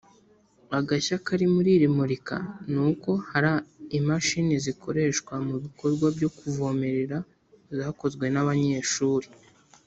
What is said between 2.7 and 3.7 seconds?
ni uko hari